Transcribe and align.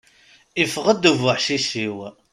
Iffeɣ-d 0.63 1.09
ubuḥcic-iw. 1.11 1.97